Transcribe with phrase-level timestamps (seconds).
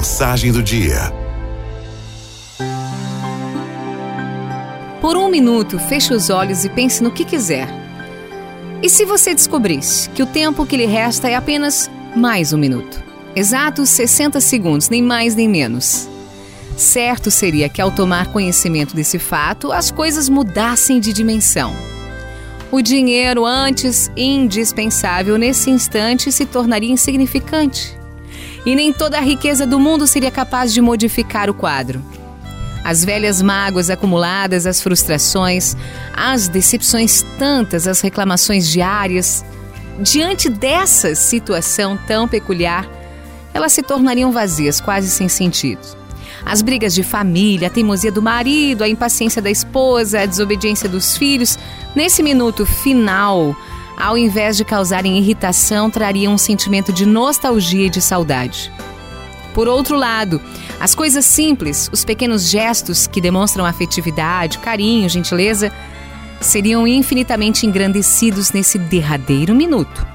[0.00, 1.12] Mensagem do dia.
[4.98, 7.68] Por um minuto, feche os olhos e pense no que quiser.
[8.82, 13.04] E se você descobrisse que o tempo que lhe resta é apenas mais um minuto?
[13.36, 16.08] Exatos 60 segundos, nem mais nem menos.
[16.78, 21.76] Certo seria que, ao tomar conhecimento desse fato, as coisas mudassem de dimensão.
[22.72, 27.99] O dinheiro, antes indispensável, nesse instante se tornaria insignificante.
[28.64, 32.02] E nem toda a riqueza do mundo seria capaz de modificar o quadro.
[32.84, 35.76] As velhas mágoas acumuladas, as frustrações,
[36.14, 39.44] as decepções tantas, as reclamações diárias.
[40.00, 42.88] Diante dessa situação tão peculiar,
[43.52, 45.80] elas se tornariam vazias, quase sem sentido.
[46.44, 51.16] As brigas de família, a teimosia do marido, a impaciência da esposa, a desobediência dos
[51.16, 51.58] filhos,
[51.94, 53.54] nesse minuto final,
[54.00, 58.72] ao invés de causarem irritação, trariam um sentimento de nostalgia e de saudade.
[59.52, 60.40] Por outro lado,
[60.80, 65.70] as coisas simples, os pequenos gestos que demonstram afetividade, carinho, gentileza,
[66.40, 70.06] seriam infinitamente engrandecidos nesse derradeiro minuto.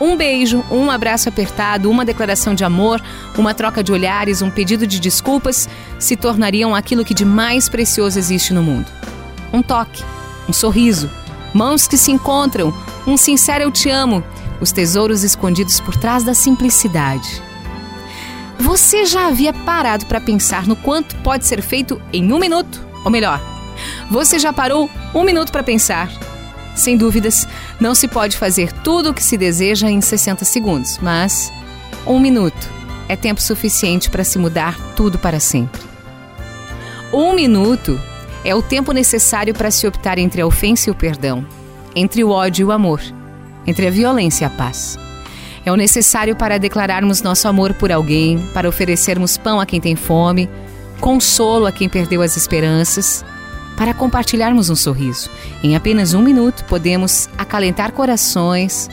[0.00, 3.00] Um beijo, um abraço apertado, uma declaração de amor,
[3.38, 8.18] uma troca de olhares, um pedido de desculpas se tornariam aquilo que de mais precioso
[8.18, 8.90] existe no mundo.
[9.52, 10.02] Um toque,
[10.48, 11.08] um sorriso,
[11.52, 12.72] mãos que se encontram,
[13.06, 14.22] um sincero eu te amo,
[14.60, 17.42] os tesouros escondidos por trás da simplicidade.
[18.58, 22.86] Você já havia parado para pensar no quanto pode ser feito em um minuto?
[23.04, 23.40] Ou melhor,
[24.10, 26.10] você já parou um minuto para pensar?
[26.74, 27.46] Sem dúvidas,
[27.80, 31.52] não se pode fazer tudo o que se deseja em 60 segundos, mas
[32.06, 32.70] um minuto
[33.08, 35.82] é tempo suficiente para se mudar tudo para sempre.
[37.12, 38.00] Um minuto
[38.44, 41.46] é o tempo necessário para se optar entre a ofensa e o perdão,
[41.94, 43.00] entre o ódio e o amor,
[43.66, 44.98] entre a violência e a paz.
[45.64, 49.94] É o necessário para declararmos nosso amor por alguém, para oferecermos pão a quem tem
[49.94, 50.48] fome,
[51.00, 53.24] consolo a quem perdeu as esperanças,
[53.76, 55.30] para compartilharmos um sorriso.
[55.62, 58.88] Em apenas um minuto podemos acalentar corações,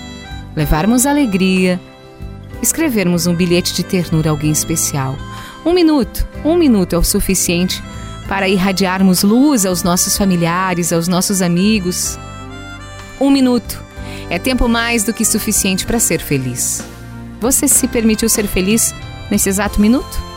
[0.56, 1.80] levarmos alegria,
[2.62, 5.16] escrevermos um bilhete de ternura a alguém especial.
[5.66, 7.84] Um minuto, um minuto é o suficiente
[8.30, 12.18] para irradiarmos luz aos nossos familiares, aos nossos amigos.
[13.20, 13.84] Um minuto
[14.30, 16.84] é tempo mais do que suficiente para ser feliz.
[17.42, 18.94] Você se permitiu ser feliz
[19.32, 20.30] nesse exato minuto?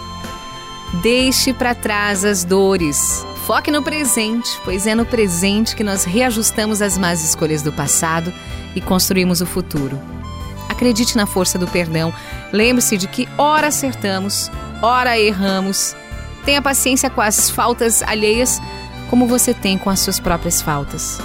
[1.02, 3.26] Deixe para trás as dores.
[3.46, 8.32] Foque no presente, pois é no presente que nós reajustamos as más escolhas do passado
[8.74, 10.00] e construímos o futuro.
[10.68, 12.12] Acredite na força do perdão.
[12.52, 15.94] Lembre-se de que ora acertamos, ora erramos.
[16.44, 18.60] Tenha paciência com as faltas alheias,
[19.08, 21.20] como você tem com as suas próprias faltas.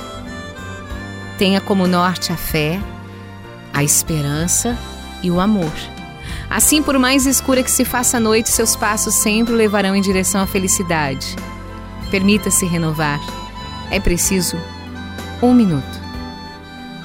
[1.37, 2.79] Tenha como norte a fé,
[3.73, 4.77] a esperança
[5.23, 5.71] e o amor.
[6.49, 10.41] Assim, por mais escura que se faça a noite, seus passos sempre levarão em direção
[10.41, 11.35] à felicidade.
[12.09, 13.19] Permita-se renovar.
[13.91, 14.57] É preciso
[15.41, 16.01] um minuto.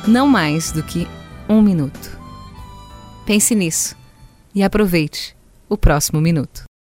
[0.06, 1.08] Não mais do que
[1.48, 2.18] um minuto.
[3.26, 3.96] Pense nisso
[4.54, 5.36] e aproveite
[5.68, 6.71] o próximo minuto.